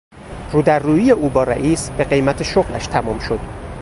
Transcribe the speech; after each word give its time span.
رو 0.51 0.61
در 0.61 0.79
رویی 0.79 1.11
او 1.11 1.29
با 1.29 1.43
رئیس 1.43 1.89
به 1.89 2.03
قیمت 2.03 2.43
شغلش 2.43 2.87
تمام 2.87 3.19
شد. 3.19 3.39